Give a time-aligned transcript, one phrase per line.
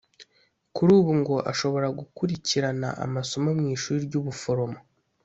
[0.75, 4.79] Kuri ubu ngo ashobora gukurikirana amasomo mu ishuri ry’ubuforomo